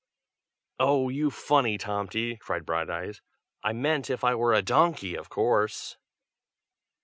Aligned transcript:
"Oh! 0.79 1.09
you 1.09 1.29
funny 1.29 1.77
Tomty!" 1.77 2.35
cried 2.37 2.65
Brighteyes. 2.65 3.21
"I 3.63 3.71
meant, 3.73 4.09
if 4.09 4.23
I 4.23 4.33
were 4.33 4.55
a 4.55 4.63
donkey, 4.63 5.13
of 5.15 5.29
course!" 5.29 5.95